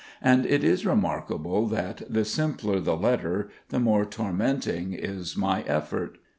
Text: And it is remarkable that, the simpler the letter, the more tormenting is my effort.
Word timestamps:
And 0.23 0.47
it 0.47 0.63
is 0.63 0.83
remarkable 0.83 1.67
that, 1.67 2.01
the 2.09 2.25
simpler 2.25 2.79
the 2.79 2.95
letter, 2.97 3.51
the 3.69 3.79
more 3.79 4.03
tormenting 4.03 4.93
is 4.93 5.37
my 5.37 5.61
effort. 5.67 6.17